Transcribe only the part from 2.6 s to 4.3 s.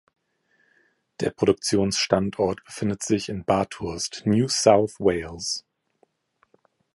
befindet sich in Bathurst